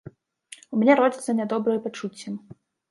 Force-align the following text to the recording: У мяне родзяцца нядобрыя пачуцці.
У 0.75 0.79
мяне 0.83 0.97
родзяцца 1.01 1.37
нядобрыя 1.43 1.85
пачуцці. 1.89 2.37